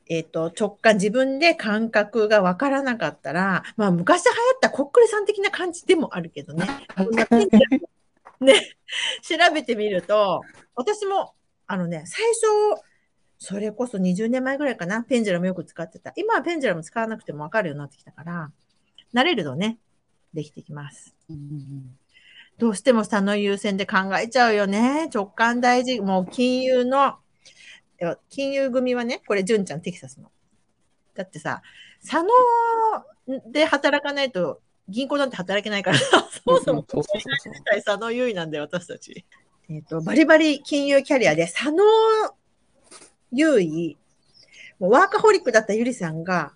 [0.07, 6.65] えっ、ー、と、直感、自分で感覚がわからなかったら、まあ、昔流行ったこっくりさん的な感じでもあるけどね。
[8.41, 8.55] ね、
[9.21, 10.41] 調べてみると、
[10.73, 11.35] 私も、
[11.67, 12.25] あのね、最
[12.75, 12.83] 初、
[13.37, 16.11] それこそ20年前ぐらいかな、ペンジュラムよく使ってた。
[16.15, 18.51] 今はペンジュラム使わなくてもわかるようになってきたから、
[19.13, 19.77] 慣れるとね、
[20.33, 21.15] できてきます。
[22.57, 25.09] どうしても差の優先で考えちゃうよね。
[25.13, 25.99] 直感大事。
[26.01, 27.15] もう金融の
[28.29, 30.31] 金融組はね、これ、純ちゃん、テキサスの。
[31.15, 31.61] だってさ、
[32.01, 32.23] 佐
[33.27, 36.11] 野で働かないと、銀行なんて働けないから、 そ
[36.45, 39.25] もそも、佐野優位なんだよ、私たち。
[39.69, 41.83] えっ、ー、と、バリバリ金融キャリアで、佐野
[43.31, 43.97] 優位、
[44.79, 46.53] もうワーカホリックだったゆりさんが、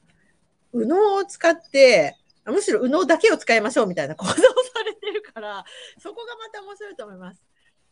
[0.74, 2.18] 右脳を使って、
[2.52, 4.42] むしろ右脳だけを使いましょうみたいな講座をさ
[4.86, 5.66] れてるから、
[6.00, 7.42] そこがまた面白いと思います。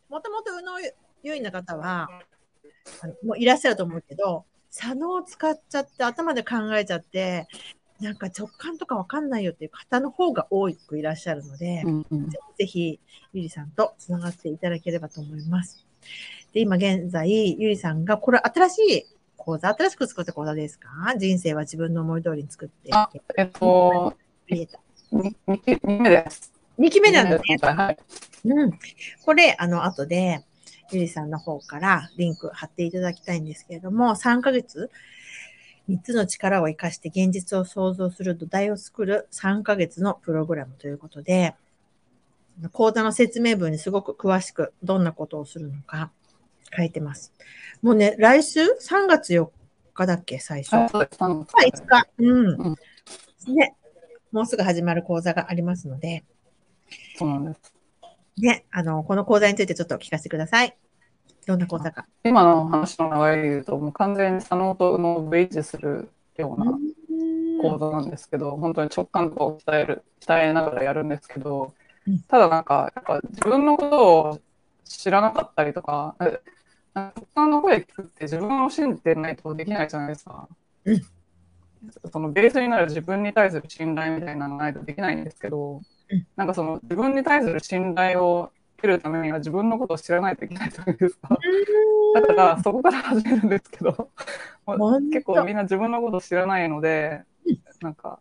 [0.08, 0.80] もともと右脳
[1.22, 2.08] 優位な方は、
[3.02, 7.46] あのもういらっしゃると思うけど、左脳を使っちゃって頭で考えちゃって、
[8.00, 13.00] なんか直感とかわかんないよっていう方の方が多くいらっしゃるので、うんうん、ぜひ
[13.32, 15.86] ゆりさんとつながっていただければと思います。
[16.52, 19.06] で、今現在、ゆりさんが、これ新しい
[19.38, 20.88] 講座、新しく作った講座ですか？
[21.16, 22.90] 人生は自分の思い通りに作って。
[22.92, 24.14] あ、えっと、
[24.48, 24.66] 2
[25.78, 26.52] 期目です。
[26.78, 27.96] 2期目なんだね。
[28.44, 28.78] うん。
[29.24, 30.44] これ、あの、後で、
[30.92, 33.00] ゆりさんの方からリンク貼っていた。
[33.00, 33.34] だきた。
[33.34, 34.90] いんですけれども、3ヶ月、
[35.88, 41.54] 3つの力を活かして現実を創造する土台を作る3ヶ月のプログラムということで、
[42.72, 46.10] 講座の説明文にすごく詳しくどんなことをするのか
[46.76, 47.32] 書いてます。
[47.82, 49.48] もうね、来週3月4
[49.92, 50.74] 日だっけ、最初。
[50.74, 52.08] あ、5日。
[52.18, 52.76] うん。
[53.54, 53.74] ね。
[54.32, 56.24] もうすぐ始まる講座がありますので。
[57.16, 57.74] そうなんです。
[58.38, 60.76] ね、あの、この講座についてちょっと聞かせてください。
[61.46, 62.06] どんな講座か。
[62.24, 66.72] 今の話の流れで言うと、もう完全に左脳と右脳をブリッジするような
[67.62, 71.72] 講座なんですけど、本当に直感とかを伝える、伝えながらやるんですけど、
[72.28, 74.40] ただなんか、やっぱ自分のことを
[74.84, 76.16] 知らなかったりとか、
[76.94, 80.48] 直感の声聞くって自分を信じてないとできないじゃないですか。
[80.84, 81.02] うん、
[82.10, 85.82] そのベースになる自分に対する信頼みたいなのがないとできないんですけど、
[86.36, 91.38] なんかその自分に対する信頼を得るためには自分のことを知らないといけないじゃないですか。
[92.14, 94.10] だからそこから始めるんですけど。
[95.12, 97.22] 結構みんな自分のことを知らないので
[97.80, 98.18] なんか、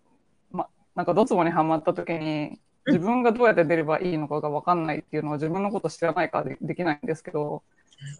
[0.51, 7.63] ま、なんかドツボにはまった時に、自分がどうやって出ればいいのかが分かんないっていうのは自分のこと知らないからでできないんですけど、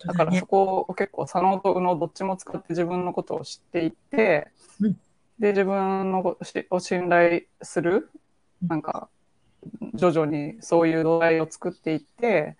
[0.05, 4.47] だからそこを結構左脳と右脳どっちも使って自分のことを知っていって、
[4.81, 4.97] うん
[5.39, 6.37] で自分の
[6.69, 8.09] を信頼する
[8.61, 9.09] なんか
[9.93, 12.55] 徐々にそういう土台を作っていって、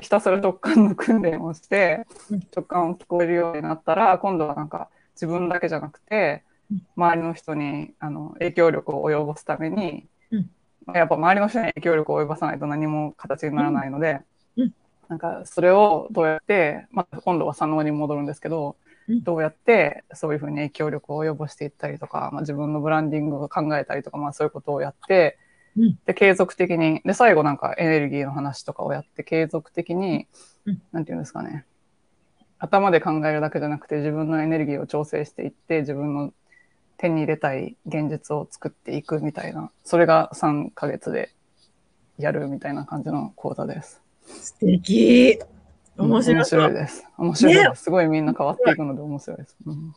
[0.00, 2.40] ひたすら直感の訓練をして、うん。
[2.54, 6.82] 直感を聞こえるようになったら今度はなんか自分だけじゃなくてうん。
[6.96, 10.50] 周りの人にあの影響力を及ぼすために、うん。
[10.94, 14.20] やっぱ周りの人に影響力を及ぼさないと何も形にならないので、
[15.08, 18.89] なんかそれをどうやって、まあ、今度は左脳に戻るんですけど、うん
[19.22, 25.38] どうやってそういうふうに影響力を及ぼしていったりとか、まあ、自分のブランディングを考えたりとか、まあ、そういうことをやって、
[25.76, 30.26] うんで継続的にで最後なんかエネルギーの話とかをやって継続的に、
[30.66, 31.64] うんなんていうんですかね
[32.58, 36.32] 頭で考えるだけじゃなくて自分のエネルギーを調整していって自分の
[36.98, 41.32] 手に入れたい現実を作っていくみたいなそれが3ヶ月で
[42.18, 44.02] やるみたいな感じの講座です。
[44.26, 45.40] 素敵。
[46.02, 46.60] 面白そう。
[46.60, 47.06] 面白いです。
[47.16, 47.82] 面白いです。
[47.84, 49.56] すごいみんな変わっていくので面白いです。
[49.66, 49.94] うん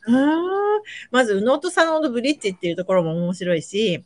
[1.12, 4.04] まず、右脳と左脳のブリッジっていうところも面白いし、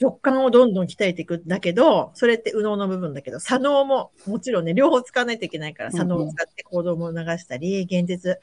[0.00, 8.38] 直感をどんどん鍛えていくんだけど、それって右脳の部分だけど、左脳ももちろんね、両方使わないといけないから、うんうん左脳を使って行動も促したり、現実、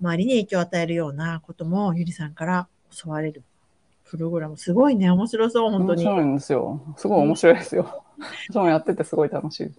[0.00, 2.68] 周りに影響を与えるようなことも、ゆりさんから
[3.02, 3.42] 教われる
[4.04, 4.56] プログラム。
[4.56, 6.04] すごいね、面白そう、本当に。
[6.04, 6.94] 面白いんですよ。
[6.96, 8.04] すごい面白いですよ。
[8.48, 9.72] 私もやっててすごい楽しい。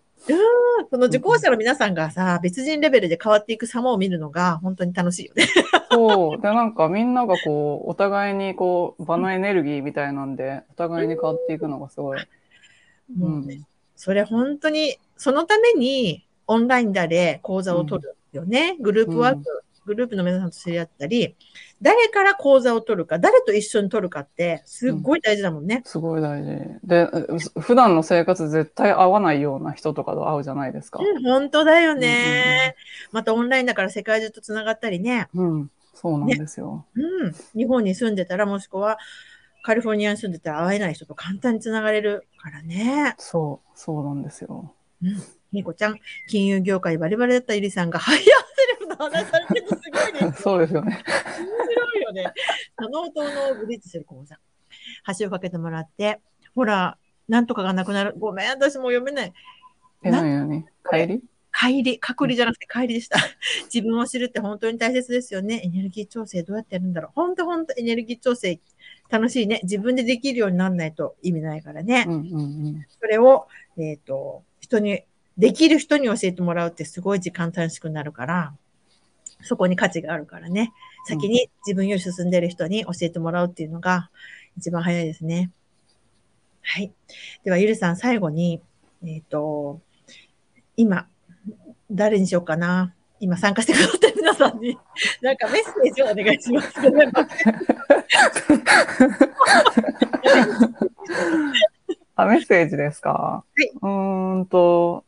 [0.90, 5.48] その受講者の皆さんがさ、別人レベルで変わっていく様を見るのが本当に楽しいよね。
[5.92, 6.42] そう。
[6.42, 12.20] で、なんかみんながこう、お互いにこう、場のエネルギーみたいなんで、お互いに変わっていくのがすごい。
[12.20, 13.30] うん。
[13.30, 13.62] もうね
[13.96, 18.78] それ本当に、そのためにオンラインであれ講座を取るよね。
[18.80, 21.36] グループワーク、グループの皆さんと知り合ったり、
[21.82, 25.82] 誰から講座を取るか、誰と一緒に取るかって、すっごい大事だもんね。
[25.86, 26.50] すごい大事。
[26.84, 31.00] で、う普段の生活絶対合わないような人とかと会うじゃないですか。
[31.00, 32.76] うん、本当だようんうんうんね。
[33.12, 35.28] またオンラインだから世界中とつながったりね。
[35.34, 35.72] うん。
[35.94, 36.86] そうなんですよ。
[36.96, 37.34] うん。
[37.56, 38.98] 日本に住んでたら、もしくは
[39.64, 43.16] カリフォルニアに住んでたら会えない人と簡単につながれるからね。
[43.18, 44.74] そう、そうなんですよ。
[45.02, 45.24] うん。
[45.52, 48.55] みこちゃん、金融業界バリバリだったゆりさんが、早セレブ
[49.00, 50.42] の話されてるのすごいです。
[50.44, 51.04] そうですよね。
[51.38, 52.34] 面白いよね。
[52.76, 54.40] 可能とのブリッジする講座。
[55.20, 56.20] 橋をかけてもらって、
[56.54, 58.14] ほら、なんとかがなくなる。
[58.18, 59.34] ごめん、私もう読めない。
[60.04, 61.24] え、な何何帰り？
[61.58, 63.18] 帰り、隔離じゃなくて帰りでした。
[63.74, 65.62] 自分を知るって本当に大切ですよね。
[65.64, 67.12] エネルギー調整どうやってやるんだろう。
[67.16, 68.60] 本当本当エネルギー調整
[69.10, 69.62] 楽しいね。
[69.64, 72.06] 自分でできるようにならないと意味ないからね。
[72.08, 72.86] うんうんうん。
[73.00, 75.04] それを、えっ、と、人に、
[75.38, 78.54] できる人に教えてもらうってすごい時間短縮になるから、
[79.46, 80.74] そこに価値があるからね。
[81.08, 84.10] 先に自分より進んでる人に教えてもらうっていうのが
[84.58, 85.52] 一番早いですね。
[86.62, 86.92] はい。
[87.44, 88.60] では、ゆるさん、最後に、
[89.06, 89.80] えっ、と、
[90.76, 91.08] 今、
[91.92, 92.94] 誰にしようかな。
[93.20, 94.78] 今参加してくださってる皆さんに、
[95.22, 96.74] なんかメッセージをお願いします。
[102.16, 103.44] あ、メッセージですか？
[103.82, 105.06] うーんと、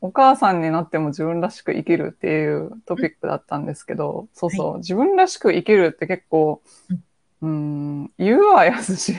[0.00, 6.62] お母さんになっても自分らしく生きるっていうトピックだったんですけど、そうそう、自分らしく生きるって結構、
[7.42, 9.14] うーん、言うはやすし、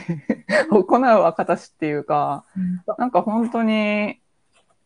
[0.70, 2.44] 行うは形っていうか、
[2.96, 4.20] なんか本当に、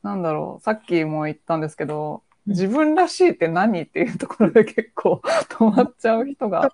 [0.03, 6.73] なんだろう、さっきも言ったんですけど、自分らしいって何っていうところで結構 止まっちゃう人が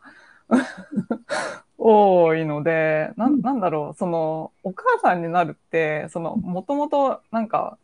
[1.77, 7.79] 多いので、なんなんだろう、その、お母さんになるって、その、もともと、なんか、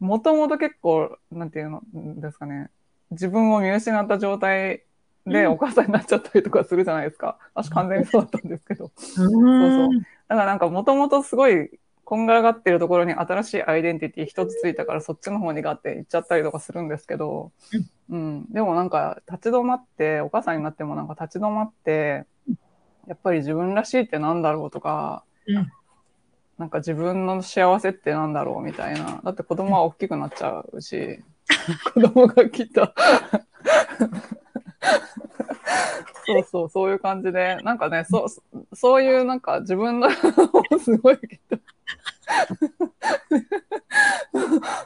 [0.00, 2.70] もともと結構、なんていうのですかね、
[3.10, 4.82] 自分を見失った状態
[5.26, 5.52] でうん。
[5.52, 7.38] お母さんになっちゃったりとかするじゃないですか。
[7.54, 8.90] 私完全にそうだったんですけど。
[8.96, 9.88] そうそう
[10.28, 11.70] だからなんかもともとすごい
[12.04, 17.52] こんがらがってるところに新しいアイデンティティ一つついたからそっちの方にガッて行っちゃったりとかするんですけど、
[18.08, 22.24] うん、でもなんか立ち止まって、お母さんになってもなんか立ち止まって、
[23.06, 25.70] やっぱり自分らしいってなんだろうとか、うん
[26.60, 29.22] なんか自分の幸せってなんだろうみたいな。
[29.24, 31.24] だって子供は大きくなっちゃうし、
[31.94, 32.92] 子供がきっと
[36.26, 40.10] そうそう、そういう感じで、なんかね、そう、そういうなんか自分の
[40.84, 41.58] すごいけど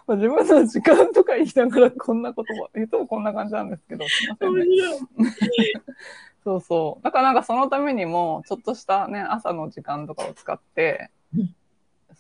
[0.15, 4.65] 自分の時間とか言いながらこんな言葉、いつもこんな感じなんですけど、すいませんね。
[6.45, 7.03] そうそう。
[7.03, 11.55] だからなんかそのためにも、ちょっとしたね、朝の時間とかを使ってうん、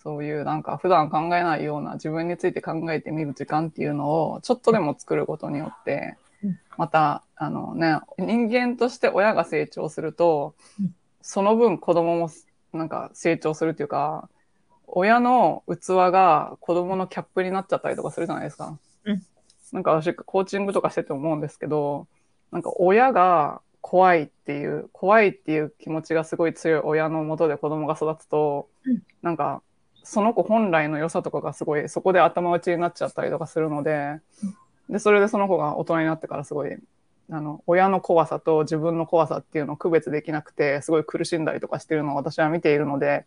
[0.05, 12.30] そういうなんか普段考えないような自分について考えてみる時間っていうのをちょっとでも作ることによってうん、また、あのね、人間として親が成長するとうん、その分子供も
[12.72, 14.28] なんか成長するっていうか、
[14.86, 18.78] 親の器が子供のキャップになっちゃったりとかするじゃないですか。
[19.05, 19.22] うん。
[19.72, 22.07] なんか私、コーチングとかしてて思うんですけど、
[22.52, 29.02] なんか親が怖いっていう、怖いっていう気持ちがすごい強い親のもとで子供が育つと、うん。
[29.22, 29.62] なんか、
[30.05, 34.20] その子本来の良さとかがすごい、そこで頭打ちになっちゃったりとかするので、
[34.88, 36.76] で、それでその子が大人になってからすごい、
[37.30, 43.24] あの、親の怖さと自分の怖さっていうのを区別できなくて、すごい苦しんだりとかしてるのを私は見ているので、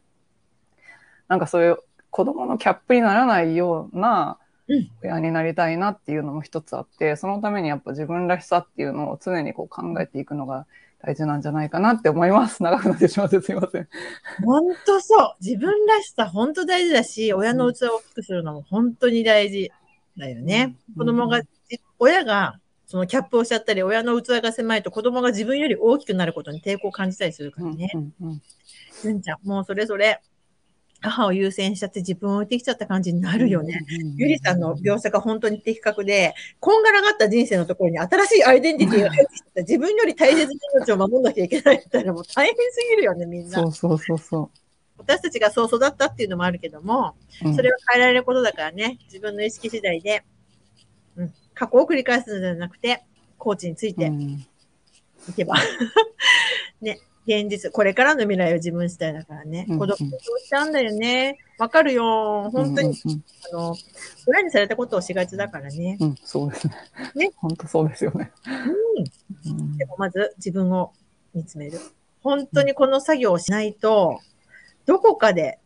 [1.27, 4.37] なんかそういう子供のキャップにならないような
[4.69, 4.89] うん。
[5.01, 10.67] 親になりたいなっていうのも一つあって、そのためにやっぱ自分らしさっていうのを常にこう考えていくのが
[10.99, 12.63] 大事なんじゃないかなって思います。
[12.63, 13.87] 長くなってしまってすいません。
[14.43, 15.35] 本当そう。
[15.39, 19.71] 自分らしさ本当大事だし、親の器を大きくするのも本当に大事
[20.17, 20.75] だよね。
[20.89, 21.47] うん子供が、じ
[21.99, 27.91] 親がそのキャップをしちゃったり、親の器が狭いと子供が自分より大きくなることに抵抗を感じたりするからね。
[27.93, 28.41] うんうん
[29.01, 30.21] ずんちゃん、もうそれぞれ
[31.01, 33.81] 母を優先しちゃって自分を置いてきちゃった感じになるよね。。
[34.15, 39.61] ゆりさんの描写が本当に的確で、こんがらがった人生のところに新しいアイデンティティが入ってきた。
[39.61, 43.61] 自分より大切な命を守んなきゃいけないみたいな、もう大変すぎるよね、みんな。
[43.61, 44.51] そうそうそうそ
[44.97, 47.15] 私たちがそう育ったっていうのもあるけども、
[47.55, 50.23] それは変えられることだからね、自分の意識次第で、
[51.15, 53.05] うん、過去を繰り返すのではなくて、
[53.37, 54.45] コーチについてうん
[55.29, 55.55] いけば、
[56.81, 61.37] ね、現実、これからの未来は自分次第だからね、うん子供そうしちゃうんだよね。
[61.59, 62.49] わかるよ。
[62.51, 63.75] 本当に、うんうんあの、
[64.27, 65.97] 裏にされたことをしがちだからね。
[65.99, 66.73] うん、そうですね。
[67.15, 68.31] ね本当そうですよね。
[69.45, 69.59] うん。
[69.59, 70.93] うんでもまず自分を
[71.33, 71.79] 見つめる。
[72.21, 74.19] 本当にこの作業をしないと、
[74.85, 75.59] どこかで、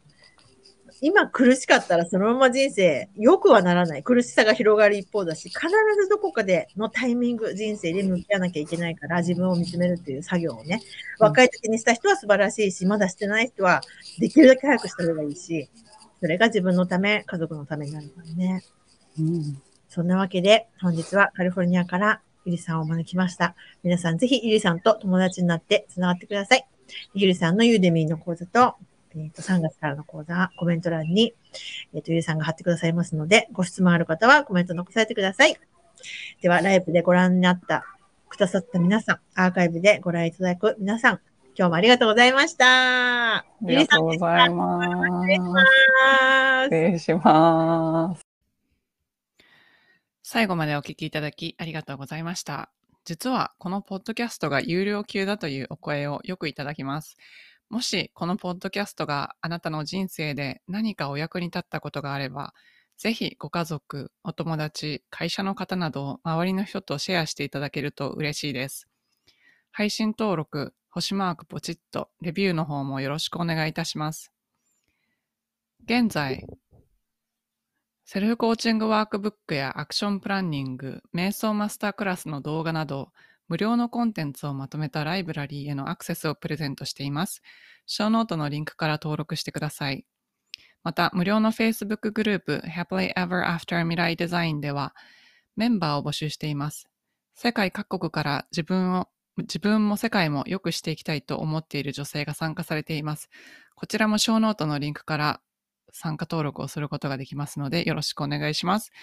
[1.01, 4.03] 今苦しかったらそのまま人生良くはならない。
[4.03, 5.67] 苦しさが広がる一方だし、必
[6.01, 10.79] ずどこかでのタイミング、人生で向き合わなきゃいけないから、自分を見つめるっていう作業をね、
[11.19, 13.81] 若い時にした人は素晴らしいし、まだしてない人は
[14.19, 15.69] できるだけ早くした方がいいし、
[16.21, 18.63] それが自分のため、家族のためになるからね。
[19.19, 19.61] うん
[19.93, 23.55] そんなわけで、本日はカリフォルニアからゆりさんをお招きました。
[23.83, 26.65] 皆さんぜひゆりさんと友達になってつながってください。
[27.13, 28.75] ゆりさんのユーデミーの講座と、
[29.15, 31.33] えっ、と、3月からの講座、コメント欄に、
[31.93, 35.57] えっ、と、ゆりさんが貼ってくださいますので、ご質問ある方はコメント残されてください。
[36.41, 37.85] では、ライブでご覧になった、
[38.29, 41.19] くださった皆さん、アーカイブでご覧いただく皆さん、
[41.57, 43.35] 今日もありがとうございました。
[43.35, 44.81] ありがとうございま
[46.63, 46.63] す。
[46.63, 48.21] 失礼します。
[50.23, 52.71] 最後までお聞きいただきありがとうございました。
[53.03, 57.17] 実はこのポッドキャストが有料級だというお声をよくいただきます。
[57.71, 62.53] もしこのポッドキャストがあなたの人生で何かお役に立ったことがあれば、
[62.97, 68.89] ぜひご家族、お友達、会社の方など周りの人とシェアしていただけると嬉しいです。
[69.71, 74.33] 配信登録、星マークポチッと、レビューの方もよろしくお願いいたします。
[75.85, 76.45] 現在、
[78.03, 83.13] セルフコーチングワークブックやアクションプランニング、瞑想マスタークラスの動画など、
[83.51, 87.41] 無料のコンテンツをまとめたライブラリーへのアクセスをプレゼントしています。
[87.85, 90.05] ショーノートのリンクから登録してください。
[90.85, 94.95] また、無料の Facebook グループ Happily Ever After 未来デザインでは、
[95.57, 96.87] メンバーを募集しています。
[97.35, 103.29] 世界各国から自分を、自分も世界も良くしていきたいと思っている女性が参加されています。
[103.75, 105.41] こちらもショーノートのリンクから
[105.91, 108.93] 参加登録をすることができますので、よろしくお願いします。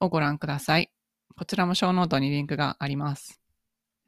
[0.00, 0.90] をご覧ください。
[1.34, 3.40] こちらもショーノートにリンクがあります。